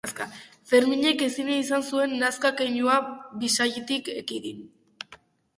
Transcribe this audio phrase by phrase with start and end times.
[0.69, 2.97] Ferminek ezin izan zuen nazka keinua
[3.45, 4.65] bisaiatik ekidin.